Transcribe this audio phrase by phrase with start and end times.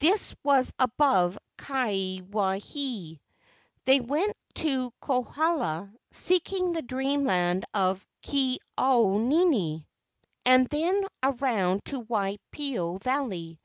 [0.00, 3.20] This was above Kawaihae.
[3.84, 9.86] They went to Kohala, seeking the dream land of Ke au nini,
[10.44, 13.60] and then around to Waipio Valley.